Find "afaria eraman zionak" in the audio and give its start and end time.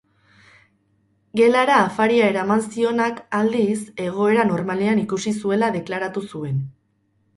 1.81-3.21